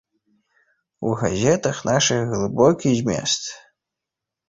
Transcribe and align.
У 1.09 1.11
газетах 1.19 1.83
нашых 1.91 2.19
глыбокі 2.35 2.89
змест. 3.03 3.43